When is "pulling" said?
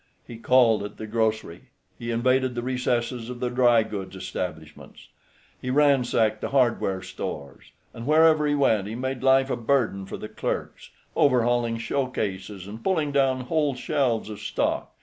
12.83-13.11